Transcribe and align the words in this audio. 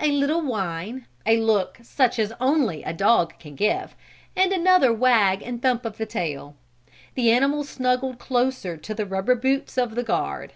A 0.00 0.10
little 0.10 0.40
whine, 0.40 1.04
a 1.26 1.36
look 1.36 1.78
such 1.82 2.18
as 2.18 2.32
only 2.40 2.82
a 2.82 2.94
dog 2.94 3.38
can 3.38 3.54
give, 3.54 3.94
and 4.34 4.50
another 4.50 4.94
wag 4.94 5.42
and 5.42 5.60
thump 5.60 5.84
of 5.84 5.98
the 5.98 6.06
tail. 6.06 6.56
The 7.16 7.30
animal 7.32 7.64
snuggled 7.64 8.18
closer 8.18 8.78
to 8.78 8.94
the 8.94 9.04
rubber 9.04 9.34
boots 9.34 9.76
of 9.76 9.94
the 9.94 10.02
guard. 10.02 10.54